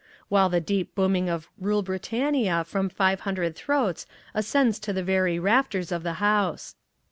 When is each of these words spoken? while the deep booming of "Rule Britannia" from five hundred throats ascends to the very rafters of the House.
while 0.29 0.49
the 0.49 0.59
deep 0.59 0.95
booming 0.95 1.29
of 1.29 1.47
"Rule 1.59 1.83
Britannia" 1.83 2.63
from 2.63 2.89
five 2.89 3.19
hundred 3.19 3.55
throats 3.55 4.07
ascends 4.33 4.79
to 4.79 4.91
the 4.91 5.03
very 5.03 5.37
rafters 5.37 5.91
of 5.91 6.01
the 6.01 6.13
House. 6.13 6.73